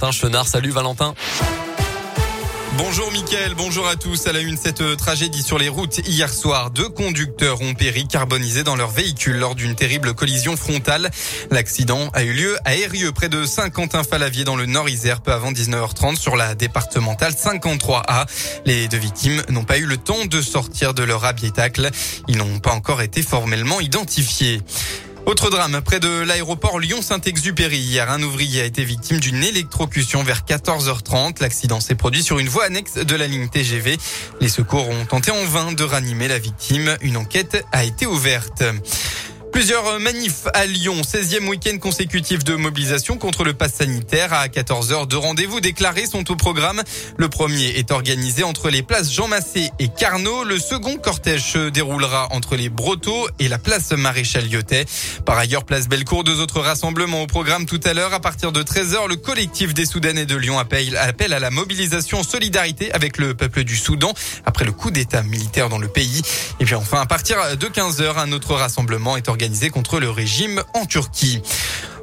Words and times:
Valentin 0.00 0.12
Chenard. 0.12 0.48
Salut 0.48 0.70
Valentin. 0.70 1.14
Bonjour 2.78 3.12
Mickaël, 3.12 3.52
bonjour 3.54 3.86
à 3.86 3.96
tous. 3.96 4.26
À 4.26 4.32
la 4.32 4.40
une, 4.40 4.56
cette 4.56 4.80
euh, 4.80 4.96
tragédie 4.96 5.42
sur 5.42 5.58
les 5.58 5.68
routes. 5.68 5.98
Hier 6.06 6.32
soir, 6.32 6.70
deux 6.70 6.88
conducteurs 6.88 7.60
ont 7.60 7.74
péri 7.74 8.06
carbonisés 8.08 8.62
dans 8.62 8.76
leur 8.76 8.90
véhicule 8.90 9.36
lors 9.36 9.54
d'une 9.54 9.74
terrible 9.74 10.14
collision 10.14 10.56
frontale. 10.56 11.10
L'accident 11.50 12.08
a 12.14 12.22
eu 12.22 12.32
lieu 12.32 12.56
à 12.64 12.76
Eyrieux, 12.76 13.12
près 13.12 13.28
de 13.28 13.44
Saint-Quentin-Falavier, 13.44 14.44
dans 14.44 14.56
le 14.56 14.64
Nord-Isère, 14.64 15.20
peu 15.20 15.32
avant 15.32 15.52
19h30 15.52 16.16
sur 16.16 16.36
la 16.36 16.54
départementale 16.54 17.32
53A. 17.32 18.26
Les 18.64 18.88
deux 18.88 18.98
victimes 18.98 19.42
n'ont 19.50 19.64
pas 19.64 19.76
eu 19.76 19.84
le 19.84 19.98
temps 19.98 20.24
de 20.24 20.40
sortir 20.40 20.94
de 20.94 21.02
leur 21.02 21.26
habitacle. 21.26 21.90
Ils 22.26 22.38
n'ont 22.38 22.60
pas 22.60 22.72
encore 22.72 23.02
été 23.02 23.20
formellement 23.22 23.80
identifiés. 23.80 24.62
Autre 25.26 25.50
drame, 25.50 25.80
près 25.82 26.00
de 26.00 26.08
l'aéroport 26.22 26.78
Lyon-Saint-Exupéry. 26.78 27.78
Hier, 27.78 28.10
un 28.10 28.22
ouvrier 28.22 28.62
a 28.62 28.64
été 28.64 28.84
victime 28.84 29.20
d'une 29.20 29.44
électrocution 29.44 30.22
vers 30.22 30.40
14h30. 30.40 31.40
L'accident 31.40 31.78
s'est 31.78 31.94
produit 31.94 32.22
sur 32.22 32.38
une 32.38 32.48
voie 32.48 32.64
annexe 32.64 32.94
de 32.94 33.16
la 33.16 33.26
ligne 33.26 33.48
TGV. 33.48 33.98
Les 34.40 34.48
secours 34.48 34.88
ont 34.88 35.04
tenté 35.04 35.30
en 35.30 35.44
vain 35.44 35.72
de 35.72 35.84
ranimer 35.84 36.26
la 36.26 36.38
victime. 36.38 36.96
Une 37.02 37.16
enquête 37.16 37.64
a 37.70 37.84
été 37.84 38.06
ouverte. 38.06 38.64
Plusieurs 39.52 39.98
manifs 39.98 40.46
à 40.54 40.64
Lyon, 40.64 41.02
16e 41.02 41.46
week-end 41.48 41.76
consécutif 41.78 42.44
de 42.44 42.54
mobilisation 42.54 43.18
contre 43.18 43.42
le 43.42 43.52
pass 43.52 43.74
sanitaire. 43.74 44.32
À 44.32 44.46
14h, 44.46 45.08
deux 45.08 45.18
rendez-vous 45.18 45.60
déclarés 45.60 46.06
sont 46.06 46.30
au 46.30 46.36
programme. 46.36 46.82
Le 47.16 47.28
premier 47.28 47.66
est 47.76 47.90
organisé 47.90 48.44
entre 48.44 48.70
les 48.70 48.82
places 48.82 49.12
Jean 49.12 49.26
Massé 49.28 49.70
et 49.78 49.88
Carnot. 49.88 50.44
Le 50.44 50.58
second 50.58 50.96
cortège 50.96 51.52
se 51.52 51.68
déroulera 51.68 52.28
entre 52.30 52.54
les 52.54 52.68
Brotteaux 52.68 53.28
et 53.38 53.48
la 53.48 53.58
place 53.58 53.90
Maréchal 53.90 54.48
Lyotet. 54.48 54.86
Par 55.26 55.36
ailleurs, 55.36 55.64
place 55.64 55.88
Bellecour, 55.88 56.22
deux 56.22 56.40
autres 56.40 56.60
rassemblements 56.60 57.22
au 57.22 57.26
programme 57.26 57.66
tout 57.66 57.80
à 57.84 57.92
l'heure. 57.92 58.14
À 58.14 58.20
partir 58.20 58.52
de 58.52 58.62
13h, 58.62 59.08
le 59.08 59.16
collectif 59.16 59.74
des 59.74 59.84
Soudanais 59.84 60.26
de 60.26 60.36
Lyon 60.36 60.58
appelle, 60.58 60.96
à 60.96 61.38
la 61.38 61.50
mobilisation 61.50 62.20
en 62.20 62.22
solidarité 62.22 62.92
avec 62.92 63.18
le 63.18 63.34
peuple 63.34 63.64
du 63.64 63.76
Soudan 63.76 64.14
après 64.46 64.64
le 64.64 64.72
coup 64.72 64.90
d'état 64.90 65.22
militaire 65.22 65.68
dans 65.68 65.78
le 65.78 65.88
pays. 65.88 66.22
Et 66.60 66.64
puis 66.64 66.76
enfin, 66.76 67.00
à 67.00 67.06
partir 67.06 67.56
de 67.56 67.66
15h, 67.66 68.16
un 68.16 68.32
autre 68.32 68.54
rassemblement 68.54 69.16
est 69.16 69.28
organisé 69.28 69.49
contre 69.70 70.00
le 70.00 70.10
régime 70.10 70.62
en 70.74 70.86
Turquie. 70.86 71.42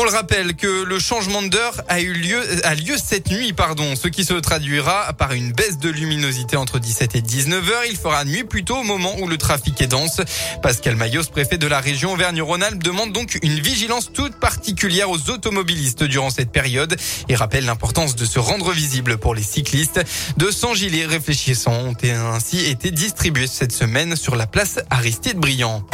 On 0.00 0.04
le 0.04 0.10
rappelle 0.10 0.54
que 0.54 0.84
le 0.84 0.98
changement 1.00 1.42
d'heure 1.42 1.82
a 1.88 2.00
eu 2.00 2.12
lieu, 2.12 2.40
a 2.62 2.76
lieu 2.76 2.94
cette 3.02 3.32
nuit, 3.32 3.52
pardon, 3.52 3.96
ce 3.96 4.06
qui 4.06 4.24
se 4.24 4.34
traduira 4.34 5.12
par 5.14 5.32
une 5.32 5.50
baisse 5.50 5.78
de 5.78 5.88
luminosité 5.88 6.56
entre 6.56 6.78
17 6.78 7.16
et 7.16 7.20
19 7.20 7.68
heures. 7.68 7.84
Il 7.90 7.96
fera 7.96 8.24
nuit 8.24 8.44
plutôt 8.44 8.76
au 8.76 8.84
moment 8.84 9.16
où 9.18 9.26
le 9.26 9.36
trafic 9.36 9.80
est 9.80 9.88
dense. 9.88 10.20
Pascal 10.62 10.94
Mayos, 10.94 11.24
préfet 11.32 11.58
de 11.58 11.66
la 11.66 11.80
région 11.80 12.12
Auvergne-Rhône-Alpes, 12.12 12.80
demande 12.80 13.12
donc 13.12 13.38
une 13.42 13.58
vigilance 13.58 14.12
toute 14.12 14.36
particulière 14.36 15.10
aux 15.10 15.30
automobilistes 15.30 16.04
durant 16.04 16.30
cette 16.30 16.52
période 16.52 16.96
et 17.28 17.34
rappelle 17.34 17.64
l'importance 17.64 18.14
de 18.14 18.24
se 18.24 18.38
rendre 18.38 18.70
visible 18.70 19.18
pour 19.18 19.34
les 19.34 19.42
cyclistes. 19.42 20.00
200 20.36 20.74
gilets 20.74 21.06
réfléchissants 21.06 21.72
ont 21.72 21.96
ainsi 22.04 22.66
été 22.66 22.92
distribués 22.92 23.48
cette 23.48 23.72
semaine 23.72 24.14
sur 24.14 24.36
la 24.36 24.46
place 24.46 24.78
Aristide 24.90 25.38
Briand. 25.38 25.84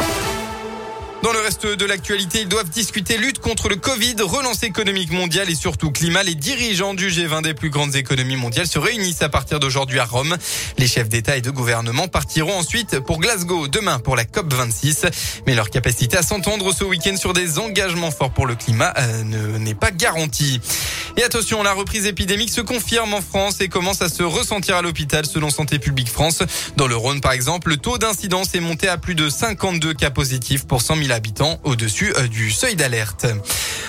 Dans 1.25 1.33
le 1.33 1.39
reste 1.39 1.65
de 1.65 1.85
l'actualité, 1.85 2.41
ils 2.41 2.47
doivent 2.47 2.69
discuter 2.69 3.17
lutte 3.17 3.39
contre 3.39 3.67
le 3.67 3.77
Covid, 3.77 4.13
relance 4.19 4.61
économique 4.61 5.09
mondiale 5.09 5.49
et 5.49 5.55
surtout 5.55 5.89
climat. 5.89 6.21
Les 6.21 6.35
dirigeants 6.35 6.93
du 6.93 7.07
G20 7.07 7.41
des 7.41 7.55
plus 7.55 7.71
grandes 7.71 7.95
économies 7.95 8.35
mondiales 8.35 8.67
se 8.67 8.77
réunissent 8.77 9.23
à 9.23 9.29
partir 9.29 9.59
d'aujourd'hui 9.59 9.99
à 9.99 10.05
Rome. 10.05 10.37
Les 10.77 10.85
chefs 10.85 11.09
d'État 11.09 11.35
et 11.35 11.41
de 11.41 11.49
gouvernement 11.49 12.07
partiront 12.07 12.55
ensuite 12.55 12.99
pour 12.99 13.17
Glasgow 13.17 13.67
demain 13.67 13.97
pour 13.97 14.15
la 14.15 14.23
COP 14.23 14.53
26. 14.53 15.07
Mais 15.47 15.55
leur 15.55 15.71
capacité 15.71 16.15
à 16.15 16.21
s'entendre 16.21 16.71
ce 16.71 16.83
week-end 16.83 17.17
sur 17.17 17.33
des 17.33 17.57
engagements 17.57 18.11
forts 18.11 18.29
pour 18.29 18.45
le 18.45 18.53
climat 18.53 18.93
euh, 18.99 19.23
n'est 19.57 19.73
pas 19.73 19.89
garantie. 19.89 20.61
Et 21.17 21.23
attention, 21.23 21.63
la 21.63 21.73
reprise 21.73 22.05
épidémique 22.05 22.51
se 22.51 22.61
confirme 22.61 23.13
en 23.13 23.21
France 23.21 23.61
et 23.61 23.69
commence 23.69 24.01
à 24.01 24.09
se 24.09 24.21
ressentir 24.21 24.75
à 24.75 24.81
l'hôpital 24.81 25.25
selon 25.25 25.49
Santé 25.49 25.79
publique 25.79 26.09
France. 26.09 26.43
Dans 26.75 26.87
le 26.87 26.95
Rhône, 26.95 27.21
par 27.21 27.31
exemple, 27.31 27.69
le 27.69 27.77
taux 27.77 27.97
d'incidence 27.97 28.53
est 28.53 28.59
monté 28.59 28.89
à 28.89 28.97
plus 28.97 29.15
de 29.15 29.29
52 29.29 29.93
cas 29.93 30.11
positifs 30.11 30.67
pour 30.67 30.81
100 30.81 30.97
000 30.97 31.14
habitants 31.15 31.59
au-dessus 31.63 32.13
euh, 32.17 32.27
du 32.27 32.51
seuil 32.51 32.75
d'alerte. 32.75 33.25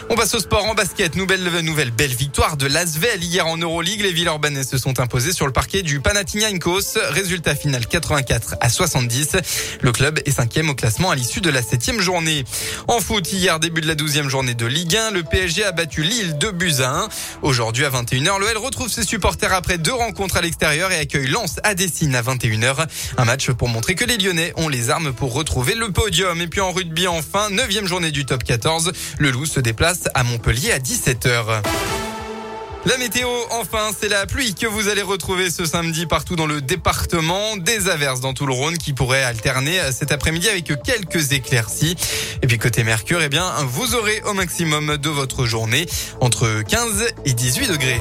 On 0.09 0.15
passe 0.15 0.35
au 0.35 0.39
sport 0.39 0.65
en 0.65 0.75
basket. 0.75 1.17
Nouvelle, 1.17 1.43
nouvelle 1.63 1.91
belle 1.91 2.15
victoire 2.15 2.57
de 2.57 2.67
l'Asvel 2.67 3.25
hier 3.25 3.45
en 3.45 3.57
Euroleague. 3.57 4.01
Les 4.03 4.13
Villeurbanais 4.13 4.63
se 4.63 4.79
sont 4.79 5.01
imposés 5.01 5.33
sur 5.33 5.47
le 5.47 5.53
parquet 5.53 5.83
du 5.83 5.99
Panathinaikos. 5.99 6.97
Résultat 7.11 7.57
final 7.57 7.85
84 7.85 8.55
à 8.61 8.69
70. 8.69 9.37
Le 9.81 9.91
club 9.91 10.21
est 10.25 10.31
cinquième 10.31 10.71
au 10.71 10.77
classement 10.77 11.11
à 11.11 11.17
l'issue 11.17 11.41
de 11.41 11.51
la 11.51 11.61
septième 11.61 12.01
journée. 12.01 12.45
En 12.87 13.01
foot, 13.01 13.33
hier, 13.33 13.59
début 13.59 13.81
de 13.81 13.89
la 13.89 13.97
douzième 13.97 14.29
journée 14.29 14.55
de 14.55 14.65
Ligue 14.65 14.97
1, 14.97 15.11
le 15.11 15.25
PSG 15.25 15.65
a 15.65 15.73
battu 15.73 16.05
Lille 16.05 16.39
2 16.39 16.53
buts 16.53 16.75
à 16.79 17.01
1. 17.01 17.09
Aujourd'hui 17.43 17.85
à 17.85 17.91
21h, 17.91 18.39
l'OL 18.39 18.59
retrouve 18.59 18.89
ses 18.89 19.03
supporters 19.03 19.53
après 19.53 19.77
deux 19.77 19.93
rencontres 19.93 20.37
à 20.37 20.41
l'extérieur 20.41 20.93
et 20.93 20.99
accueille 20.99 21.27
Lens 21.27 21.57
à 21.65 21.75
Dessine 21.75 22.15
à 22.15 22.23
21h. 22.23 22.87
Un 23.19 23.25
match 23.25 23.51
pour 23.51 23.69
montrer 23.69 23.97
que 23.97 24.05
les 24.05 24.19
Lyonnais 24.19 24.53
ont 24.55 24.69
les 24.69 24.91
armes 24.91 25.13
pour 25.13 25.33
retrouver 25.33 25.75
le 25.75 25.91
podium. 25.91 26.41
Et 26.41 26.47
puis 26.47 26.61
en 26.61 26.71
rugby, 26.71 27.09
enfin, 27.09 27.51
neuvième 27.51 27.89
journée 27.89 28.13
du 28.13 28.25
top 28.25 28.45
14. 28.45 28.93
Le 29.19 29.31
Loup 29.33 29.47
se 29.47 29.59
déplace 29.59 29.96
à 30.15 30.23
Montpellier 30.23 30.73
à 30.73 30.79
17h. 30.79 31.63
La 32.87 32.99
météo, 32.99 33.29
enfin, 33.51 33.91
c'est 33.99 34.09
la 34.09 34.27
pluie 34.27 34.55
que 34.55 34.67
vous 34.67 34.89
allez 34.89 35.03
retrouver 35.03 35.51
ce 35.51 35.65
samedi 35.65 36.07
partout 36.07 36.37
dans 36.37 36.47
le 36.47 36.61
département. 36.61 37.57
Des 37.57 37.89
averses 37.89 38.21
dans 38.21 38.33
tout 38.33 38.47
le 38.47 38.53
Rhône 38.53 38.79
qui 38.79 38.93
pourraient 38.93 39.25
alterner 39.25 39.81
cet 39.91 40.13
après-midi 40.13 40.49
avec 40.49 40.73
quelques 40.85 41.33
éclaircies. 41.33 41.97
Et 42.43 42.47
puis 42.47 42.59
côté 42.59 42.85
Mercure, 42.85 43.23
eh 43.23 43.29
bien, 43.29 43.53
vous 43.67 43.97
aurez 43.97 44.23
au 44.23 44.35
maximum 44.35 44.99
de 44.99 45.09
votre 45.09 45.47
journée 45.47 45.87
entre 46.21 46.63
15 46.63 47.07
et 47.25 47.33
18 47.33 47.73
degrés. 47.73 48.01